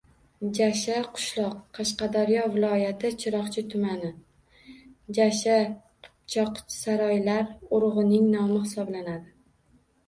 Jasha– 0.59 1.01
qishloq, 1.17 1.59
Qashqadaryo 1.79 2.45
viloyati 2.55 3.11
Chiroqchi 3.25 3.65
tumani. 3.75 4.09
Jasha– 5.19 5.59
qipchoqsaroylar 6.09 7.55
urug‘ining 7.79 8.29
nomi 8.37 8.59
hisoblanadi. 8.67 9.35